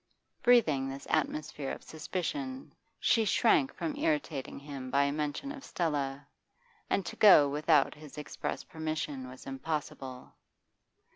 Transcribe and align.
Breathing 0.41 0.89
this 0.89 1.05
atmosphere 1.11 1.69
of 1.69 1.83
suspicion, 1.83 2.73
she 2.99 3.23
shrank 3.23 3.71
from 3.71 3.95
irritating 3.95 4.57
him 4.57 4.89
by 4.89 5.03
a 5.03 5.11
mention 5.11 5.51
of 5.51 5.63
Stella, 5.63 6.25
and 6.89 7.05
to 7.05 7.15
go 7.15 7.47
without 7.47 7.93
his 7.93 8.17
express 8.17 8.63
permission 8.63 9.29
was 9.29 9.45
impossible. 9.45 10.33